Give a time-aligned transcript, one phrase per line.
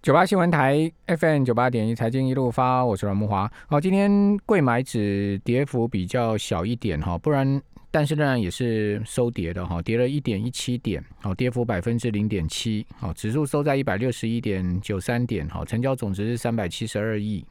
[0.00, 3.50] 九八新闻台 FM 九八点一财经一路发，我是阮木华。
[3.66, 7.60] 好，今天贵买指跌幅比较小一点哈，不然
[7.90, 17.44] 但是仍然也是收跌的哈，跌了一点一七点，好，跌幅百分之零点七，好，指数收在一百六十一点九三点，好，成交总值是三百七十二亿，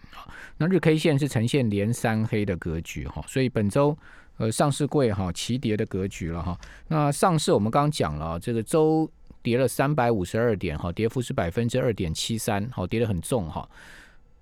[0.57, 3.98] 那日 K 线是呈现连三黑的格局哈，所以本周
[4.38, 6.57] 呃上市贵哈齐跌的格局了哈。
[6.88, 9.11] 那上市我们刚刚讲了这个周。
[9.48, 13.66] 跌了三百五十二点，哈，跌幅是百分之二点七三，好，跌得很重哈。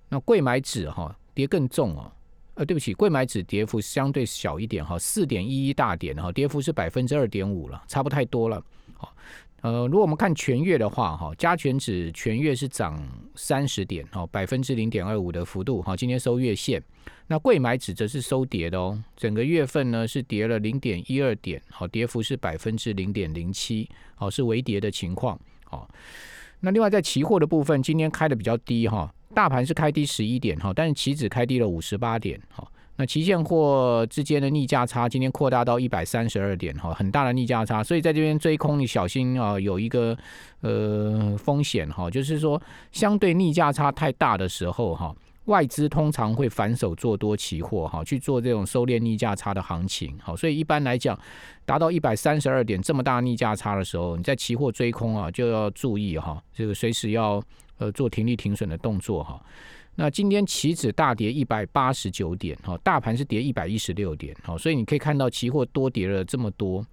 [0.08, 2.10] 那贵买指哈跌更重哦，
[2.54, 8.60] 呃，对不起，贵买指跌幅相对小一点哈，四点一一大点哈，跌幅是百分之二点五了，差不太多了。
[8.96, 9.14] 好，
[9.62, 13.02] 呃，如果我们看全月的话哈，加权指全月是涨
[13.34, 16.82] 三十点，哈，百分之零点二五的幅度，哈，今天收月线。
[17.28, 25.88] 那贵买指则是收跌的哦，整个月份呢是跌了零点一二点，好，跌幅是百分之零点零七，好，是微跌的情况，好。
[26.60, 40.16] 那另外在期货的部分，今天开的比较低哈，大盘是开低十一点哈，但是期指开低了五十八点，好，那期现货之间的逆价差今天扩大到一百三十二点哈，很大的逆价差，所以在这边追空你小心啊，有一个
[40.60, 42.60] 呃风险哈，就是说
[42.92, 45.14] 相对逆价差太大的时候哈。
[45.46, 51.16] 外资通常会反手做多期货，哈，去做这种收敛逆价差的行情，好，所以一般来讲，
[51.64, 57.40] 达到一百三十二点这么大逆价差的时候，你在期货追空啊，就要注意哈，这个随时要
[57.78, 59.40] 呃做停利停损的动作哈。
[59.96, 66.84] 那今天期指大跌一百八十九点，哈，大盘是跌一百一十六点，好，所以你可以看到期货多跌了这么多，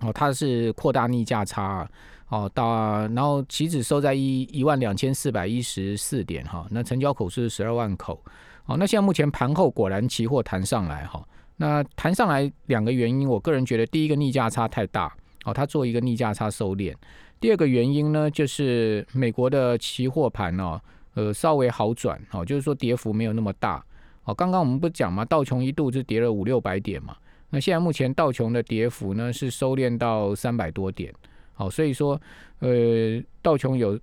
[0.00, 1.86] 哦，它是扩大逆价差。
[2.28, 8.18] 哦，到然后期指收在一一万两千四百一十四点哈，那成交口是十二万口。
[8.64, 11.22] 哦，那现在目前盘后果然期货弹上来哈，
[11.58, 16.94] 那弹上来两个原因，我个人觉得第一个逆价差太大，哦，它做一个逆价差收敛。
[17.38, 20.80] 第二个原因呢，就是美国的期货盘哦，
[21.14, 23.84] 呃，稍微好转，哦，就是说跌幅没有那么大。
[24.24, 27.16] 哦，刚刚我们不讲嘛，道琼一度就跌了五六百点嘛，
[27.50, 31.12] 那现在目前道琼的跌幅呢是收敛到三百多点。
[31.54, 32.20] 好，所以说，
[32.60, 33.98] 呃，道琼有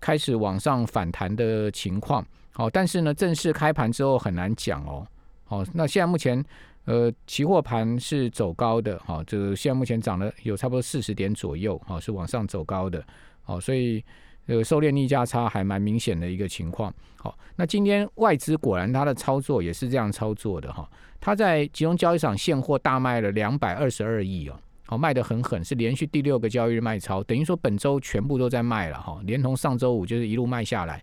[0.00, 2.24] 开始往上反弹的情况。
[2.52, 5.06] 好，但是呢，正式开盘之后很难讲哦。
[5.44, 6.44] 好，那现在目前，
[6.84, 9.00] 呃，期货盘是走高的。
[9.04, 11.80] 好，这个现在目前涨了有差不多四十点左右。
[11.86, 13.02] 好，是往上走高的。
[13.42, 14.04] 好，所以
[14.50, 16.92] 呃，收敛逆价差还蛮明显的一个情况。
[17.14, 20.90] 好，那今天外资果然它的操作也是这样操作的哈。
[21.20, 24.58] 它在集中交易场现货大卖了两百二十二亿哦。
[24.86, 31.00] 好卖得很狠，是连续第六个交易日卖超，等于说本周全部都在卖了哈，连同上周五就是一路卖下来。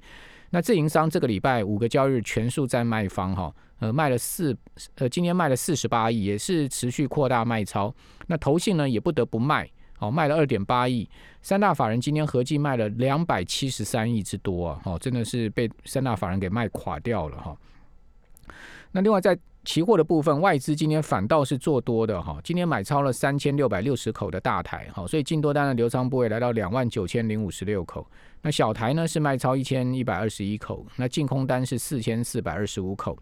[0.49, 4.53] 那自营商这个礼拜五个交易日全数在卖方哈，呃卖了四
[4.95, 7.93] 呃今天卖了四十八亿，也是持续扩大卖超。
[8.27, 11.09] 那投信呢也不得不卖，好卖了二点八亿。
[11.41, 17.57] 三大法人今天合计卖了两百七十三亿之多啊，哈真的是被三大法人给卖垮掉了哈。
[18.91, 28.07] 那另外在期货的部分，外资今天反倒是做多的哈，今天买超了三千六百六十口的大台哈，所以净多单的流仓部位来到两万九千零五十六口。
[28.41, 33.17] 那小台呢是卖超一千一百二十一口，那净空单是四千四百二十五口。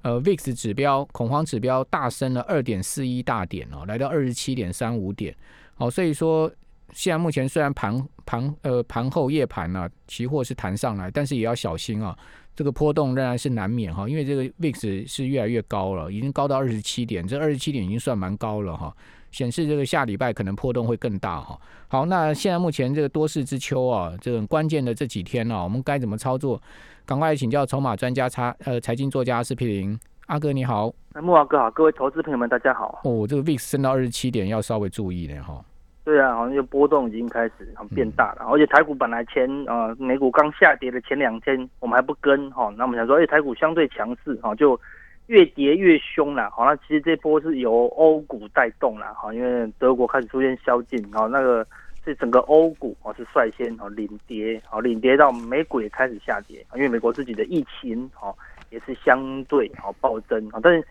[0.00, 5.34] 呃，VIX 指标恐慌指标大升了二点四一大点哦，来到二十七点三五点。
[5.74, 6.50] 好，所以说
[6.92, 12.16] 现在目前虽然盘盘呃盘后夜盘呢，期货是弹上来，但是也要小心啊。
[12.56, 18.96] 这个波动仍然是难免哈，因为这个 VIX 是越来越高了，已经高到二十七点，这二十七点已经算蛮高了哈，
[19.32, 21.58] 显示这个下礼拜可能波动会更大哈。
[21.88, 26.62] 好，那现在目前这个多事之秋啊，这种关键的这几天呢，我们该怎么操作？
[27.04, 30.90] 赶快请教筹码专家，差呃财经作家施皮林阿哥你好，
[31.20, 33.00] 木华哥好，各位投资朋友们大家好。
[33.04, 35.62] 哦，这个 VIX 升到二十七点，要稍微注意的哈。
[36.02, 37.52] 对啊，好像就波动已经开始
[37.94, 44.80] 变大了，而且台股本来前呃美股刚下跌的前两天，我们还不跟哈，那我们想说，哎，台股相对强势哈，就
[45.26, 51.66] 越跌越凶了，好，那其实这波是由欧股带动了哈，因为德国开始出现宵禁，然后那个
[52.02, 58.34] 是整个欧股哦是率先哦领跌，好领跌到美股也开始下跌，因为美国自己的疫情哦
[58.74, 60.84] 也是相对哦暴增啊，但是。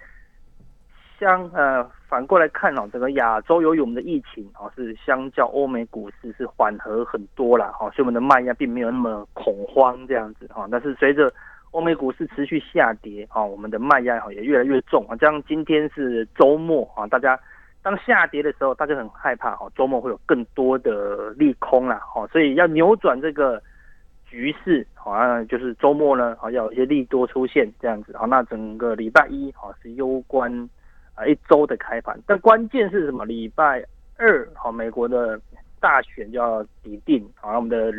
[1.20, 10.68] 相呃反过来看哦，整个亚洲由于我们的疫情哦是相较欧美股市是缓和很多了哈，所以我们的卖压并没有那么恐慌这样子哈。
[10.70, 11.32] 但是随着
[11.72, 15.16] 欧美股市持续下跌啊，我们的卖压哈也越来越重啊。
[15.16, 17.40] 这样今天是周末啊，大家
[17.82, 23.62] 当下跌的时候，大家很害怕哈，周末会有更多的利空啦哦，所以要扭转这个
[24.34, 30.70] 局势好像就是周末呢好要有一些利多出现这样子好，那整个礼拜一好是攸关。
[31.16, 33.24] 啊，一周的开盘，但关键是什么？
[33.24, 33.86] 礼拜
[34.18, 35.40] 二，好，美国的
[35.80, 37.94] 大选就要抵定，好，我们的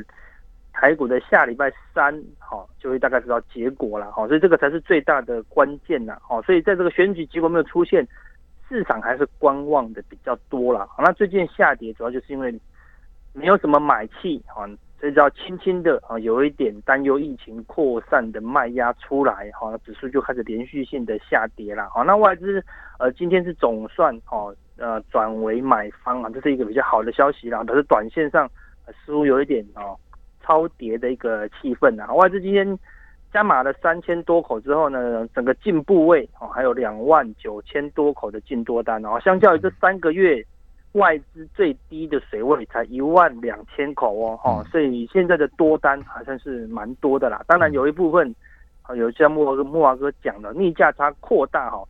[0.72, 8.04] 台股的下礼拜三，好就会大概知道结果了，好，所以这个才是最大的关键呐，好，所以在这个选举结果没有出现，
[8.68, 12.52] 市场还是观望的比较多了，好，那最近下跌主要就是因为
[13.32, 14.66] 没有什么买气，好。
[15.04, 22.64] 所以叫轻轻的啊，有一点担忧疫情扩散的卖压出来，哈，指数就开始连续性的下跌了，好，那外资
[22.98, 28.50] 呃今天是总算哦呃转为买方啊，这是一个比较好的消息啦，可是短线上
[29.04, 29.94] 似乎有一点哦
[30.42, 32.66] 超跌的一个气氛啊，外资今天
[33.30, 40.42] 加码了三千多口之后呢，整个进部位哦还有两万九千多口的进多单哦，相较于这三个月。
[40.94, 47.42] 外资最低的水位才一万两千口哦，哈，所以现在的多单好像是蛮多的啦。
[47.48, 48.32] 当然有一部分，
[48.82, 51.82] 啊，有像木木华哥讲的逆价差扩大哈，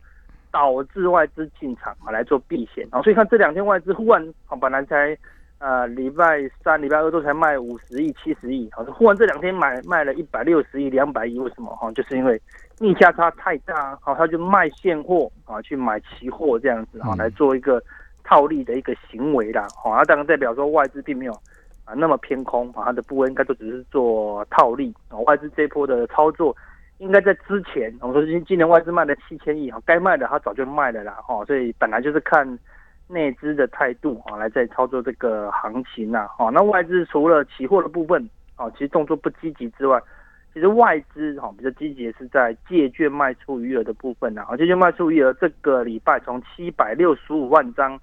[0.51, 2.99] 导致外资进场啊来做避险啊。
[3.03, 5.15] 所以看这两天外资忽然啊，本来才
[5.59, 11.91] 呃礼拜三、礼拜二都才卖五十亿、七十亿，好，忽然这两天买卖了一百六十亿、两百亿，为什么哈？
[11.91, 12.41] 就是因为
[12.79, 17.79] 逆价差太大，好，他就卖现货啊，去买期货这样子啊，来做一个。
[18.25, 21.31] 套利的一个行为啦，好，那当然代表说外资并没有
[21.85, 25.17] 啊那么偏空啊，它的部位应该都只是做套利啊。
[25.19, 26.53] 外资这波的操作
[26.97, 32.57] 应该在之前，我说今今年外资卖了七千亿啊，该卖的它早就卖了啦，哈，所以本来就是看
[33.07, 36.49] 内资的态度啊来在操作这个行情呐，哈。
[36.51, 40.01] 那外资除了期货的部分啊，其实动作不积极之外，
[40.51, 47.99] 其实外资哈比较积极的是在借券卖出余额的部分呐，啊，借券卖出余额这个礼拜从七百六十五万张。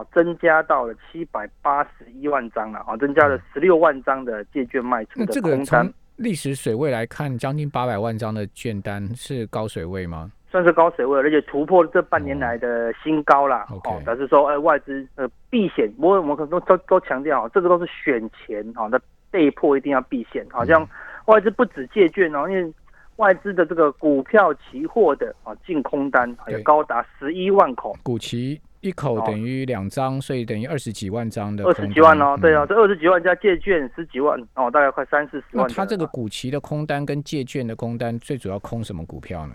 [0.00, 10.30] 哦，增加到了七百八十一万张了，啊，增加了十六万张的借券卖出的这个从历史水位来看，将近八百万张的券单是高水位吗？
[10.50, 13.66] 算是高水位，而且突破这半年来的新高啦。
[13.70, 18.98] 哦，表示说，哎，外资呃避险，不过我们可能都都都强调，这个都是选钱，哦，那
[19.30, 20.44] 被迫一定要避险。
[20.50, 20.86] 好像
[21.26, 22.72] 外资不止借券哦，因为
[23.16, 28.60] 外资的这个股票期货的啊净空单有高达十一万口，股期。
[28.80, 31.64] 一口等于两张，所以等于二十几万张的。
[31.64, 35.66] 二十几万哦，对啊，这二十几万加借券十几万哦，大概快三四十万。
[35.68, 39.54] 那它这个股期的空单跟借券的空单，最主要空什么股票呢？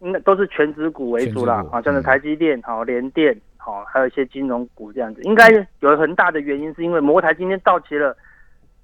[0.00, 5.22] 应该都是全指股为主啦，啊，像是台积电、好联电、好，还有一些金融股这样子。
[5.22, 5.48] 应该
[5.80, 8.16] 有很大的原因，是因为摩台今天到期了。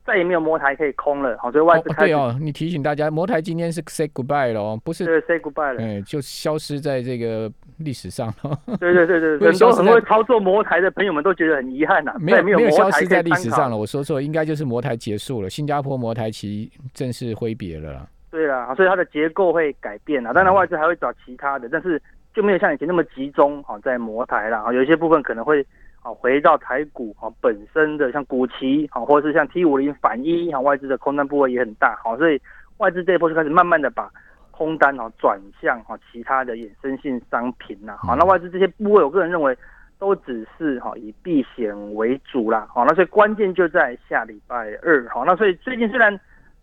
[0.05, 8.59] 再也没有摩台可以空了，好，所以外资开对哦，你提醒大家，摩台今天是 say goodbye 了，不是对 say goodbye 了，哎，就消失在这个历史上了。
[8.81, 13.77] 对对对对， 很多很会操作摩台的朋友们都觉得很遗憾呐，没有没有消失在历史上了。
[13.77, 18.09] 我说错，应该就是摩台结束了，新加坡摩台期正式挥别了。
[18.31, 22.03] 对啦，所以它的结构会改变啊，当然外资还会找其他的，但是
[22.35, 25.65] 就没有像以前那么集中好在摩台了啊，有一些部分可能会。
[26.05, 32.41] 好，回到台股啊，本身的像股期啊，或者是像 T 五零反一，好，外资的空单部位也很大，好，所以
[32.79, 34.11] 外资这一波就开始慢慢的把
[34.51, 39.57] 空单啊转向啊其他的衍生性商品呐，好，那外资这些部位，我个人认为
[40.01, 46.19] 都只是哈以避险为主啦，好，那所以关键就在下礼拜二，好，那所以最近虽然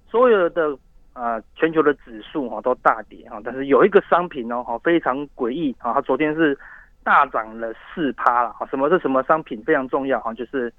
[0.10, 0.78] 所有的
[1.14, 6.60] 啊全球的指数哈都大跌哈，但是有一个商品哦，哈非常诡异啊，它昨天是。
[7.04, 10.20] 大涨了四趴了，好，什么是什么商品非常重要？
[10.20, 10.72] 哈，就是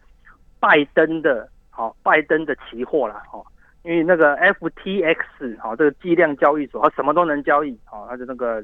[0.60, 3.44] 拜登的，好，拜登的期货啦，哦，
[3.82, 8.62] 因为那个 FTX 好，这个计量交易所，它什么都能交易，好，它的那个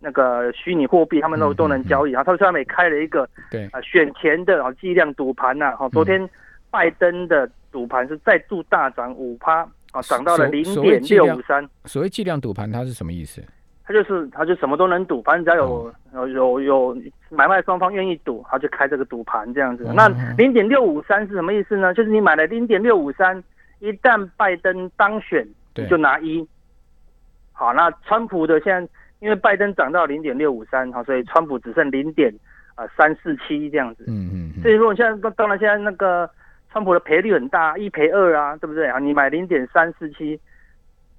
[0.00, 3.66] 那个虚拟货币，他们都都能交易，然后他上面开了一个对。
[3.72, 6.28] 啊选前的啊计量赌盘呐，好，昨天
[6.70, 11.68] 拜登的赌盘是再度大涨五趴，啊，涨到了零点六五三。
[11.84, 13.42] 所谓计量赌盘，它是什么意思？
[13.86, 16.96] 他就是，他就什么都能赌，反正只要有有有有
[17.30, 19.88] 买卖双方愿意赌，他就开这个赌盘这样子。
[19.94, 21.94] 那零点六五三是什么意思呢？
[21.94, 23.40] 就是你买了零点六五三，
[23.78, 26.44] 一旦拜登当选，你就拿一。
[27.52, 28.88] 好，那川普的现在
[29.20, 32.34] 因为拜登涨到零点六五三，好，所以川普只剩零点
[32.74, 34.04] 啊三四七这样子。
[34.08, 34.62] 嗯嗯。
[34.62, 36.28] 所以如果现在当然现在那个
[36.72, 38.98] 川普的赔率很大，一赔二啊，对不对啊？
[38.98, 40.40] 你买零点三四七。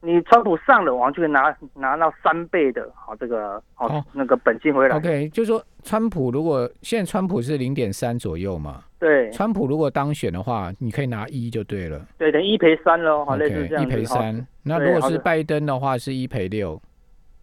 [0.01, 4.95] 你川普上了网就可以拿拿到三倍的，好这个好那个本金回来。
[4.95, 12.05] OK，就是说川普如果现在川普是零点三左右嘛，对，川普如果当选的话，你可以拿一就对了。
[12.17, 13.83] 对，等于一赔三喽，好类似这样。
[13.83, 16.79] 一赔三，那如果是拜登的话，是一赔六，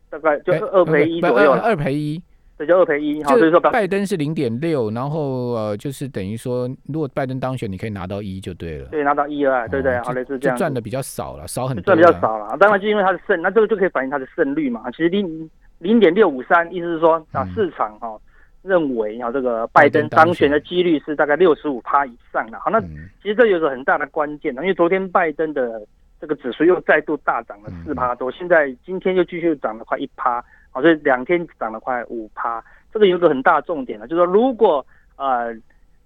[0.09, 2.23] 大概就是二赔一左右，二赔一。
[2.57, 8.87] 这就二赔一，好就是说拜登是零点六，然后呃，就是等于说，如果拜登当选，你可以拿到一就对了。
[8.93, 10.57] 对，拿到一二，对对，好类似这样。
[10.57, 11.83] 赚的比较少了，少很多。
[11.83, 14.89] 赚比较少了，当然就因为它的胜，那这个就可以反映它的胜率嘛。
[14.93, 18.17] 其实零零点六五三，意思是说啊，市场哈
[18.63, 22.59] 认为啊，这个拜登当选的几率是大概六十五趴以上的。
[22.61, 22.81] 好，那
[23.21, 25.85] 其实这有个很大的关键呢，因为昨天拜登的
[26.21, 30.43] 这个指数又再度大涨了四趴多，现在今天又继续涨了快一趴，
[30.75, 32.63] 好，所以两天涨了快五趴。
[32.93, 34.85] 这个有个很大重点呢，就是说如果
[35.17, 35.55] 呃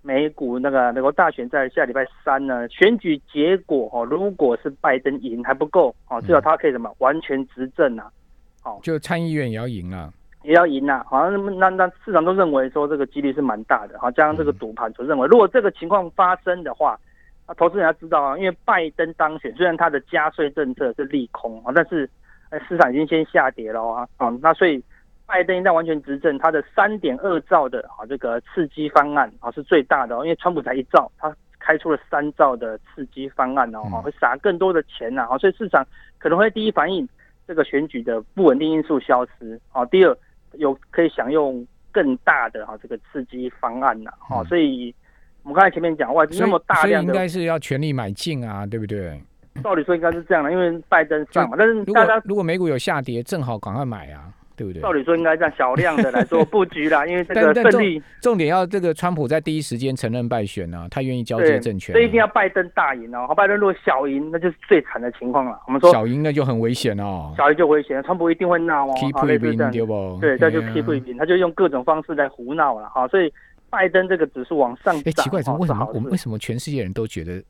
[0.03, 8.09] 美股那个美国大选在下礼拜三呢，选举结果哦，如果是拜登赢还不够哦，至少他可以什么完全执政啊，
[8.63, 10.13] 哦，就参议院也要赢啊。
[10.45, 16.99] 也要赢啊，好像那那市场都认为说这个几率是蛮大的，好，加上这个赌盘所认为，如果这个情况发生的话，
[17.47, 22.09] 那投资人要知道啊，因为拜登当选，虽然他的加税政策是利空啊，但是
[22.69, 24.83] 市场已经先下跌了啊，啊，那所以
[25.27, 35.87] 拜登一旦完全执政，他的三点二兆的啊这个刺激方案啊是最大的哦，因为川普才一兆，他开出了三兆的刺激方案哦，会撒更多的钱呐，啊，所以市场
[36.19, 37.09] 可能会第一反应
[37.47, 40.17] 这个选举的不稳定因素消失啊，第二。
[40.55, 44.93] 有可以享用更大的啊这个刺激方案呐，哈，所以
[45.43, 49.23] 我们刚才前面讲哇，那么大量的，应该是要全力买进啊，对不对？
[49.63, 54.33] 道理说应该是这样的，因为拜登上嘛，但是大家如果美股有下跌，正好赶快买啊。
[54.59, 54.83] 对不对？
[54.83, 63.33] 照理说应该这样小量的来做布局啦，因为这个胜利重点要这个川普在第一时间承认败选呢，他愿意交接政权，这一定要拜登大赢哦。
[63.37, 65.61] 拜登如果小赢，那就是最惨的情况了。
[65.69, 69.71] 我们说小赢那就很危险哦，小赢就危险，川普一定会闹哦，类似这样，
[70.21, 73.07] 对，这就 keep 一兵，他就用各种方式来胡闹了哈。
[73.07, 73.33] 所以
[73.71, 77.41] 拜登这个指数往上涨，哎，奇怪，为什么我们为什么全世界人都觉得？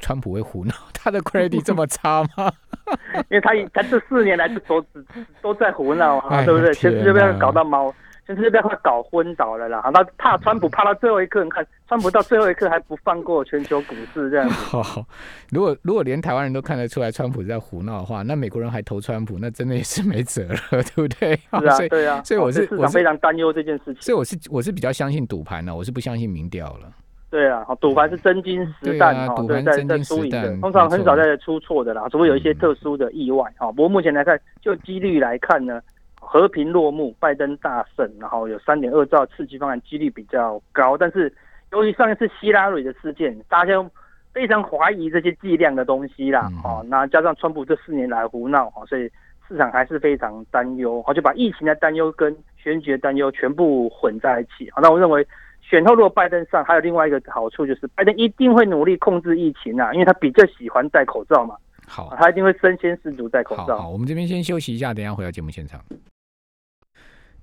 [0.00, 2.52] 川普会胡闹， 他的 credit 这么差吗？
[3.30, 4.86] 因为他他这四年来都都
[5.40, 6.74] 都在胡闹啊，对不对？
[6.74, 7.94] 全世界被他搞到猫，
[8.26, 9.80] 全世界被他搞昏倒了啦。
[9.94, 14.54] 他怕川普怕到最后一刻，你看川普到最后一刻还不放过全球股市这样子。
[14.76, 15.06] 好，
[15.50, 21.36] 如果如果连台湾人都看得出来川普在胡闹的话，那美国人还投川普，那真的也是没辙了，对不对？
[21.36, 22.22] 是啊，对啊。
[22.24, 24.02] 所以我是我非常担忧这件事情。
[24.02, 26.92] 所以我是我是比较相信赌盘的，我是不相信民调了。
[27.30, 33.70] 对啊，赌盘是真金实弹哈，对，在在输赢的，通常很少在出错的啦，除非有一些特殊的意外哈。
[33.70, 35.80] 不过目前来看，就几率来看呢，
[36.20, 40.98] 和平落幕，拜登大胜，然后有三点二兆刺激方案，几率比较高。
[40.98, 41.32] 但是
[41.70, 43.74] 由于上一次希拉蕊的事件，大家
[44.34, 49.08] 非常怀疑这些剂量的东西啦，哦，那加上川普这四年来胡闹哈，所以
[49.46, 54.68] 市场还是非常担忧，好，就把疫情的担忧跟选举的担忧全部混在一起。
[54.72, 55.24] 好，那我认为。
[55.70, 61.54] 选后如果拜登上，还有另外一个好处就是，拜登一定会努力控制疫情啊，因为他比较喜欢戴口罩嘛。
[61.86, 63.78] 好，他一定会身先士卒戴口罩。
[63.78, 65.80] 好，我们这边先休息一下，等下回到节目现场。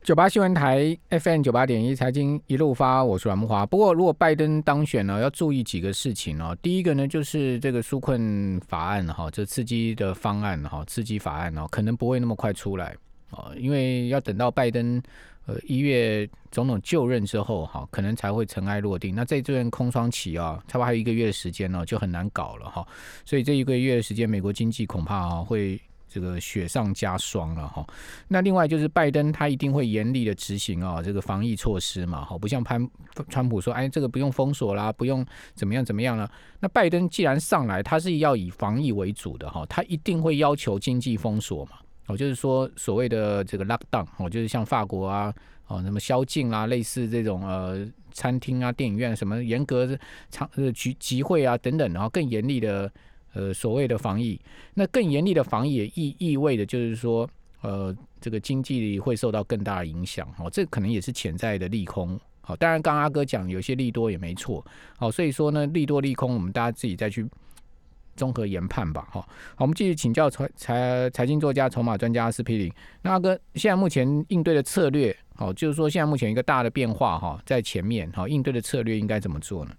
[0.03, 3.65] 九八新闻台 FM 九八点一财经一路发，我是阮木华。
[3.65, 6.55] 不过，如果拜登当选呢，要注意几个事情哦。
[6.61, 12.95] 第一个呢，就是这个纾困法案哈，这刺激的方案哈，刺激法案哦，可能不会那么快出来
[13.31, 15.01] 哦，因为要等到拜登。
[15.47, 19.15] 呃，一月总统就任之后，哈，可能才会尘埃落定。
[19.15, 22.85] 那在这段空窗期啊，差不多还有一个月的时间呢，就很难搞了哈。
[23.23, 27.87] 所以这一个月的时间，美国经济恐怕啊会这个雪上加霜了哈。
[28.27, 32.85] 那另外就是拜登他一定会严厉的执行啊这个防疫措施嘛，哈，不像潘
[33.29, 36.29] 川普说，哎，这个不用封锁啦，不用怎么样怎么样了。
[36.59, 41.77] 那拜登既然上来，他是要以防疫为主的哈，他一定会要求经济封锁嘛。
[42.07, 45.33] 哦，就是说所谓的这个 lockdown，哦，就是像法国啊，
[45.67, 49.87] 哦，什么宵禁啊，类似这种呃餐厅啊、电影院什么严格
[50.31, 52.89] 场呃集集会啊等等，然后更严厉的
[53.33, 54.39] 呃所谓的防疫，
[54.73, 57.29] 那更严厉的防疫也意意味着就是说
[57.61, 62.19] 呃这个经济会受到更大的影响，哦，这可能也是潜在的利空。
[62.39, 64.65] 好，当然刚阿哥讲有些利多也没错，
[64.97, 67.27] 好，所以说呢利多利空我们大家自己再去。
[68.17, 69.27] 综合研判吧，哈，好，
[69.59, 72.73] 我们继续请教财财财经作家、筹码专家斯皮林。
[73.01, 79.71] 那阿哥，现在目前应对的策略，好，就是说现在目前一个大的变化，哈，在前面，好，应对的策略应该怎么做呢？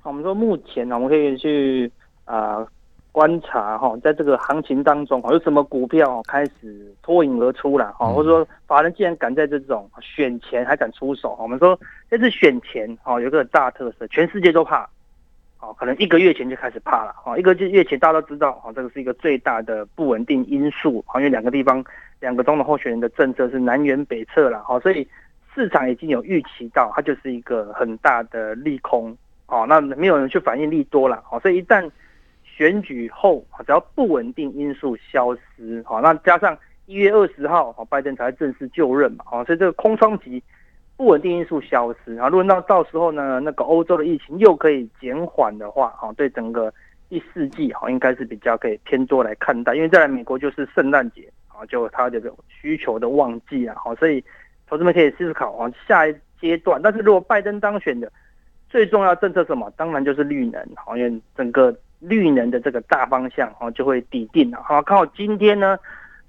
[0.00, 1.90] 好，我们说目前呢，我们可以去
[2.24, 2.66] 啊
[3.12, 11.78] 观察，哈，在这个行情当中，有什么股票开始脱颖而出了，哈，或者说法人既然敢在这种选前还敢出手，我们说
[12.10, 14.88] 这次选前，哈，有个大特色，全世界都怕。
[15.66, 17.12] 哦，可能一个月前就开始怕了。
[17.24, 21.04] 哦，一个月前大家都知道，哦，这个是一个最大的不稳定因素。
[21.08, 21.84] 哦，因为两个地方，
[22.20, 24.64] 两个总统候选人的政策是南辕北辙了。
[24.68, 25.06] 哦，所以
[25.52, 29.16] 市场已经有预期到，它就是一个很大的利空。
[29.48, 31.20] 哦，那没有人去反应利多了。
[31.32, 31.90] 哦，所以一旦
[32.44, 36.56] 选举后，只要不稳定因素消失，好，那加上
[36.86, 39.24] 一月二十号，哦，拜登才正式就任嘛。
[39.32, 40.40] 哦，所以这个空窗期。
[40.96, 46.72] 不稳定因素消失，啊，如果到到时候呢，那个欧洲的疫情又可以减缓的话，哈，对整个
[47.08, 54.24] 第四季，哈，应该是比较可以偏多来看待，因为再来美国就是圣诞节，啊，就它这个需求的旺季啊，好，所以
[54.66, 56.80] 投资们可以思考啊下一阶段。
[56.82, 58.10] 但是如果拜登当选的
[58.68, 59.70] 最重要政策什么？
[59.76, 64.62] 当然就是绿能，好，因为整个绿能的这个大方向哦就会底定了。
[64.62, 65.78] 好，刚好今天呢，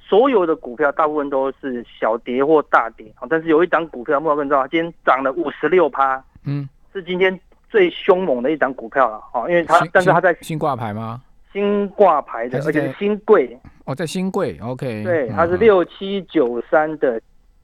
[0.07, 7.37] 所有的股票大部分都是小跌或大跌，啊，但是有一档股票，莫老师知道，今天涨了五十六趴，嗯，是今天
[7.69, 11.21] 最凶猛的一档股票了，啊，因为它但是它在新挂牌吗？
[11.51, 17.19] 新挂牌的，而且是新贵，哦，在新贵，OK，对，嗯它是六七九三的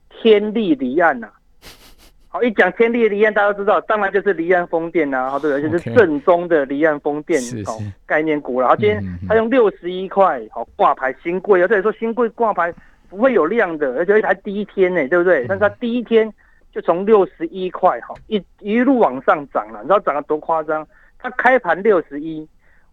[0.10, 1.30] 天利离岸呐、
[2.34, 7.40] 好，一讲天地离岸，大家都知道，当然就是离岸风电呐、好，对，而且是正宗的离岸风电
[8.08, 8.66] 概念股了。
[8.66, 12.74] 然后今天嗯嗯嗯它用六十一块好挂牌新贵，而且说新贵挂牌
[13.08, 15.46] 不会有量的，而且还第一天呢，对不对？
[15.48, 16.28] 但是它第一天
[16.72, 20.88] 就从六十一块好一一路往上涨了，你知道涨得多夸张？
[21.20, 22.50] 它开盘六十一，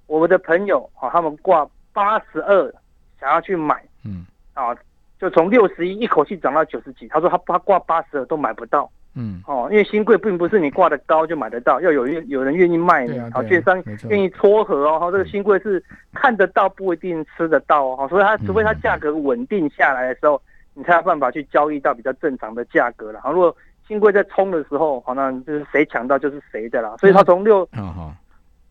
[0.06, 2.70] 我们的朋友好，他们挂八十二，
[3.18, 3.82] 想要去买。
[4.04, 4.76] 嗯啊，
[5.18, 7.08] 就从六十一一口气涨到九十几。
[7.08, 15.00] 他说他他挂八十二都买不到嗯，哦，因为新贵并不是你挂的高就买得到，要有愿有人愿意卖你好，券商愿意撮合哦。
[15.00, 15.82] 哈，这个新贵是
[16.14, 20.40] 看得到不一定吃得到哦，所以它除非它价格稳定下来的时候，
[20.74, 23.20] 你才有办法去交易到比较正常的价格了。
[23.20, 23.54] 好，如果
[23.88, 26.94] 新贵在冲的时候，好，那就是谁抢到就是谁的啦。
[26.98, 28.14] 所以它从六嗯好，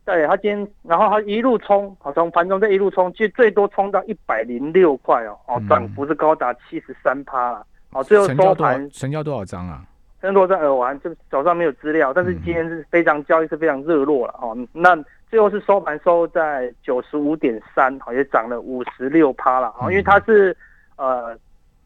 [0.05, 8.55] 对，它今天，然后它一路冲，好，从盘中这一路冲，其实最多冲到一百零六块哦，哦嗯，涨幅是高达七十三趴了，好，最后收？
[8.55, 9.84] 盘成交多少张啊？
[10.19, 14.95] 很多在耳环，就早上没有资料，但是嗯今天是非常交易是非常热络了哦，那
[15.29, 20.55] 最后是收盘收在九十五点三，好，也涨了五十六趴了，啊，因为它是
[20.97, 21.38] 呃。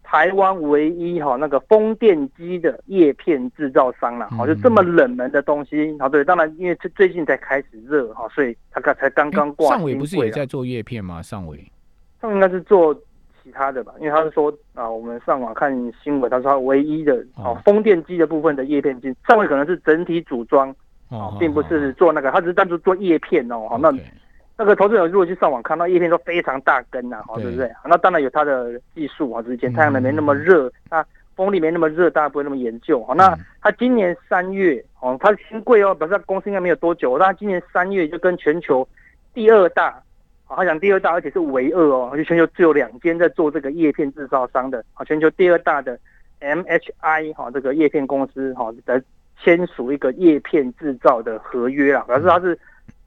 [0.05, 11.19] 台湾唯一哈那个风电机的叶片制造商了，好，就这么冷门的东西，好对，当然因为最最近才开始热哈，所以它刚才刚刚诶挂上尾不是也在做叶片吗？
[11.23, 11.57] 上尾，
[12.21, 12.93] 他们应该是做
[13.43, 15.71] 其他的吧，因为他是说啊，我们上网看
[16.01, 20.69] 新闻，他说他唯一的哦哦风电机的部分的叶片机，上面可能是整体组装
[21.09, 23.67] 哦哦，并不是做那个，他只是单独做叶片哦。
[23.69, 23.93] 好，那
[24.57, 27.71] 那个投资者如果去上网看那叶片都非常大根呐，哦，对对不对？
[27.85, 33.03] 那当然有它的技术啊，之前太阳能没那么嗯热，那风力没那么热，大家不会那么研究。
[33.03, 38.87] 好，那嗯他今年三月哦，他新贵哦，表示他公司应该没有多久，但他今年三月就跟全球
[39.33, 39.99] 第二大，
[40.53, 45.97] 好，他讲第二大，而且是唯二哦，就全球只有两间在做这个叶片制造商的，啊，全球第二大的
[46.41, 49.01] MHI 哈这个叶片公司哈来
[49.41, 52.57] 签署一个叶片制造的合约啊，表示它是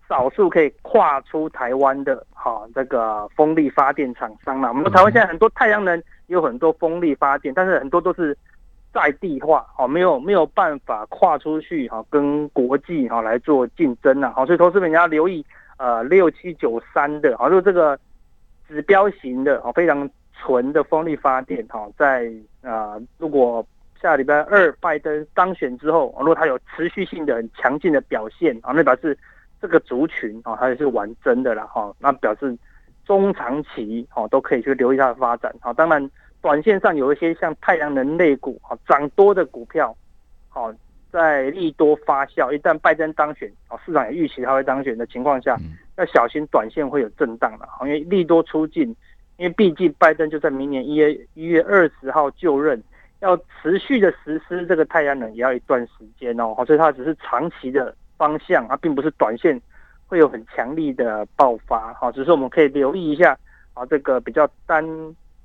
[0.09, 4.68] 少数可以跨出台湾的哈这个风力发电厂商啦。
[4.68, 8.37] 我们台湾现在很多太阳能有很多风力发电，但是很多都是
[8.92, 15.44] 在地化，哦，没有没有办法跨出去哈，跟国际哈来做竞争啊，好，所以投资人要留意
[15.77, 17.99] 呃六七九三的，好，就是这个
[18.69, 22.31] 指标型的，哦，非常纯的风力发电，哈，在
[22.62, 23.67] 呃如果
[24.01, 29.17] 下礼拜二拜登当选之后，如果他有持续性的很强劲的表现，啊，那表示
[29.61, 32.57] 这个族群啊，它也是玩真的啦，哈，那表示
[33.05, 36.11] 中长期哦都可以去留意它的发展，好，当然
[36.43, 39.97] 短线上有一些像太阳能类股，好涨多的股票，
[40.49, 40.73] 好
[41.16, 48.83] 在利多发酵，一旦拜登当选，哦市场也预期他会当选的情况下嗯，要小心短线会有震荡了，因为利多出尽，
[49.38, 52.83] 因为毕竟拜登就在明年一月一月二十号就任。
[53.20, 59.59] 要持续的实施这个太阳能也要一段时间哦，所以它只是长期的方向它，并不是短线
[60.07, 63.35] 会有很强力的爆发哈，只是我们可以留意一下
[63.72, 64.85] 啊，这个比较单、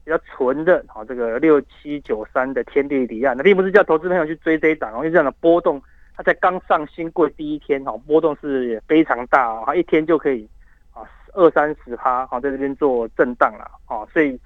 [0.04, 5.82] 比较纯的啊，这个六七九三的天地离岸，那并不是叫投资朋友去追这一档，因为这样的波动，
[6.16, 10.48] 它在刚上新贵第一天哈，波动是非常大，它一天就可以
[10.94, 11.02] 啊
[11.34, 14.40] 二三十趴哈，在这边做震荡了啊，所以。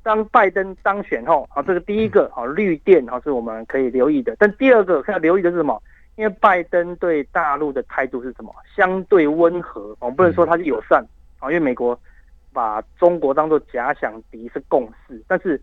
[0.00, 4.34] 当拜登当选后，啊，这个第一个啊，绿电啊是我们可以留意的。
[4.38, 5.82] 但第二个要留意的是什么？
[6.16, 8.50] 因为拜登对大陆的态度是什么？
[8.74, 11.04] 相对温和，我们不能说他是友善
[11.40, 11.98] 啊，因为美国
[12.58, 15.62] 把中国当做假想敌是共识，但是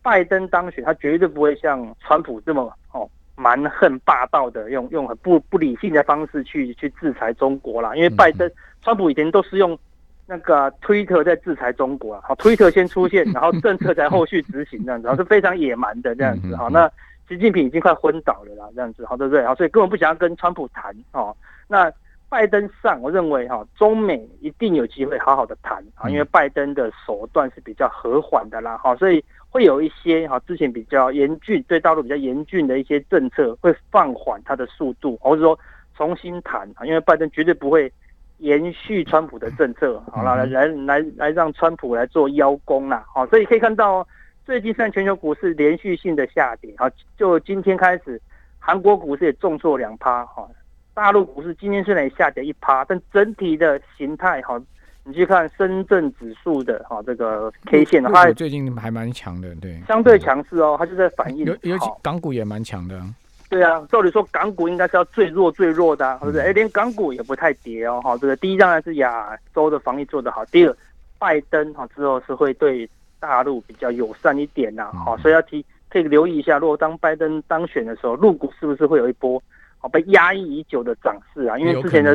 [0.00, 7.94] 拜登当选，他绝对不会像川普这么哦蛮横霸道的，用用很不不理性的方式去去制裁中国啦。
[7.94, 8.50] 因为拜登、
[8.80, 9.78] 川普以前都是用
[10.26, 16.90] 那个推特在制裁中国啊，好，推特先出现， 然后政策才后续执行这样子，然后是非常野蛮的这样子，好，那
[17.28, 19.44] 习近平已经快昏倒了啦，这样子，好，对不对？
[19.44, 21.36] 好，所以根本不想要跟川普谈哦。
[21.68, 21.92] 那
[22.30, 35.58] 拜登上，我认为哈，中美一定有机会好好的谈啊，因为拜登的手段是比较和缓的啦，哈，所以会有一些哈之前比较严峻对大陆比较严峻的一些政策会放缓它的速度，或者说
[35.94, 37.92] 重新谈啊，因为拜登绝对不会。
[38.40, 44.08] 延续川普的政策，好了，来来来来让川普来做邀功啦，好，所以可以看到
[44.46, 46.88] 最近在全球股市连续性的下跌，好，
[47.18, 48.18] 就今天开始，
[48.58, 50.48] 韩国股市也重挫两趴，哈，
[50.94, 54.60] 大陆股市今天虽然也下跌一趴，但整体的形态，哈，
[55.04, 63.00] 你去看深圳指数的哈这个 K 线的话，最近还蛮强的，对，相对强势哦，它就在反映，尤尤其港股也蛮强的。
[63.48, 66.42] 对啊，照理说港股应该是要最弱最弱的，对不对？
[66.42, 70.76] 哎，连港股也不太跌哦，哈，这个第一当然是亚洲的防疫做得好，第二，
[71.18, 79.42] 拜登哈之后是会对大陆比较友善一点呐，好，所以要提可以留意一下，如果当拜登当选的时候，入股是不是会有一波
[79.80, 81.58] 好被压抑已久的涨势啊？
[81.58, 82.14] 因为之前的，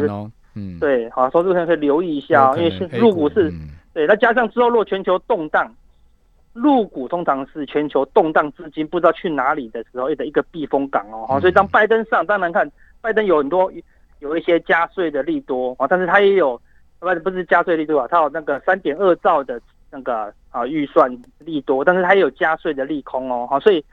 [0.56, 3.51] 嗯，对，好，所以这边可以留意一下哦，因为现入股是，
[3.93, 5.69] 对，那加上之后若全球动荡。
[6.54, 13.69] 入股通常是全球动荡资金不知道去哪里的时候的一个避风港哦，哈，所以当拜登上，当然看拜登有很多
[14.19, 16.58] 有一些加税的利多啊，但是他也有
[16.97, 19.60] 不不是加税利多啊，他有那个三点二兆的
[19.91, 23.84] 那个啊预算利多，但是他也有加税的利空哦，哈，所以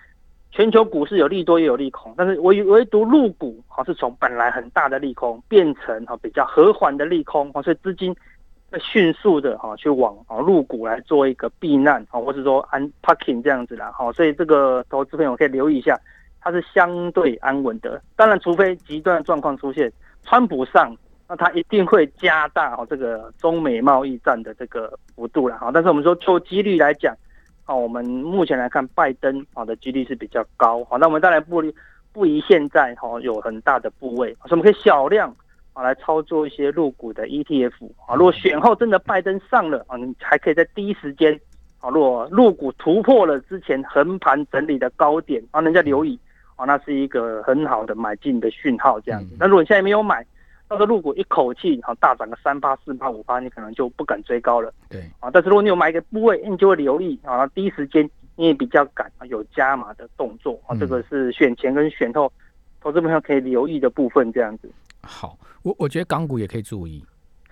[0.53, 8.79] 全球股市有利多也有利空，但是唯唯独入股哈是从本来很大的利空变成哈比较和缓的利空，所以资金会。
[8.81, 15.95] 迅速的哈去往啊入股来做一个避难啊，或者说安 parking 这样子啦，哈，所以这个投资朋友可以留意一下，
[16.41, 18.01] 它是相对安稳的。
[18.17, 20.97] 当然，除非极端状况出现，川普上，
[21.29, 25.71] 那他一定会加大哈这个中美贸易战的这个幅度了哈。
[25.71, 27.15] 但是我们说就几率来讲，
[27.65, 30.85] 啊，我们目前来看拜登啊的几率是比较高。
[30.85, 31.63] 好，那我们再来不
[32.13, 35.35] 不宜现在哈有很大的部位，所以我们可以小量。
[35.75, 37.73] 啊，来操作一些入股的 ETF
[38.05, 41.33] 啊，如果选后真的拜登上了啊，你还可以在第一时间
[41.81, 46.19] 啊，如果入股突破了之前横盘整理的高点啊，人家留意
[46.57, 49.35] 啊，那是一个很好的买进的讯号这样子。
[49.41, 50.23] 那如果你现在没有买，
[50.73, 54.73] 到时候入股一口气啊大涨个三八四八五八，你可能就不敢追高了。
[54.89, 62.33] 对啊，但是如果你有买一个部位，你就会留意啊，第一时间你也比较敢有加码的动作啊，这个是选前跟选后
[62.81, 64.71] 投资朋友可以留意的部分这样子。
[65.03, 67.05] 好，我我觉得港股也可以注意，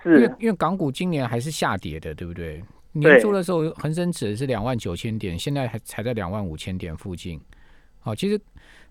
[0.02, 2.64] 是因为因为港股今年还是下跌的，对不对？
[2.92, 7.38] 年初的时候恒生指是两万九千点，现在还才在两万五千点附近。
[8.00, 8.40] 好，其实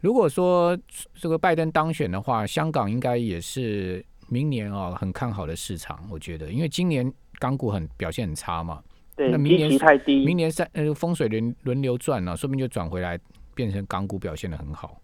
[0.01, 0.77] 如果说
[1.15, 5.99] 这个拜登当选的话，香港应该也是明年啊很看好的市场。
[6.09, 8.81] 我觉得，因为今年港股很表现很差嘛，
[9.15, 13.19] 对，那明年太低，明年三呃风水轮轮流转了，说不定就转回来，
[13.53, 14.99] 变成港股表现的很好。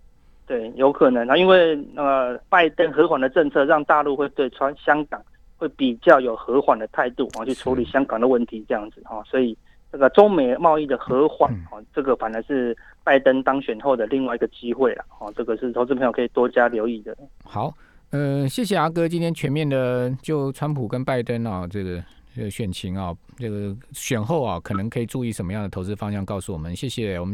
[0.47, 5.19] 对，有可能啊，因为呃，拜登和缓的政策让大陆会对川香港
[5.57, 9.57] 会比较有和缓的态度啊，去处理香港的问题这样子哈，所以
[9.91, 17.17] 这个中美贸易的和缓啊，这个反而是拜登当选后的另外一个机会了啊，这个是投资朋友可以多加留意的。
[17.43, 17.73] 好，
[18.17, 22.01] 嗯，谢谢阿哥今天全面的就川普跟拜登啊这个
[22.33, 27.33] 这个选情啊，这个选后啊可能可以注意什么样的投资方向，告诉我们，谢谢我们